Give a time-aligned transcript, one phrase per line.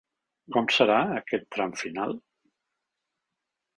[0.55, 2.17] Com serà aquest tram final?